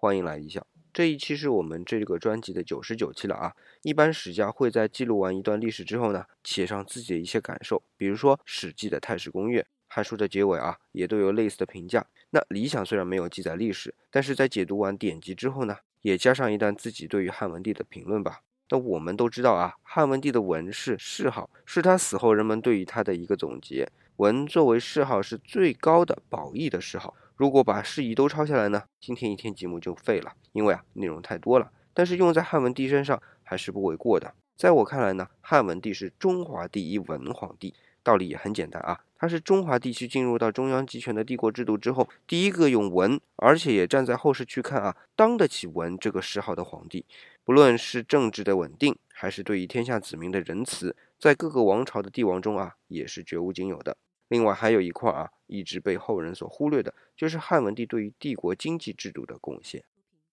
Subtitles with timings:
[0.00, 0.66] 欢迎来一笑。
[0.94, 3.52] 这一期是我们这个专辑的九十九期了啊。
[3.82, 12.06] 一般史家会在记录完一段历史之后呢，写上自己的一些感受，比如说《史记》的太史公阅，《汉书》的结尾啊，也都有类似的评价。
[12.30, 18.40] 那理想虽然没有记载历史，但是在解读完典籍之后呢，也加上一段自己对于汉文帝的评论吧。
[18.70, 23.86] 那我们都知道啊，汉文帝的文是谥号，是他死后人们对于他的一个总结。
[24.20, 27.14] 文作为谥号是最高的褒义的谥号。
[27.36, 31.72] 如果把释义都抄下来呢，今天一天节目就废了，因为啊内容太多了。
[31.94, 34.34] 但是用在汉文帝身上还是不为过的。
[34.58, 37.72] 在我看来呢，汉文帝是中华第一文皇帝，
[38.02, 47.06] 道理也很简单啊，他是中华地区进入到中央集权的帝国制度之后第一个用文，而且也站在后世去看啊，当得起文这个谥号的皇帝。
[47.42, 53.96] 不论是政治的稳定，还是对于天下子民的仁慈，在各个王朝的帝王中啊，也是绝无仅有的。
[54.30, 59.84] 另外还有一块啊，一直被后人所忽略的，就是汉文帝对于帝国经济制度的贡献。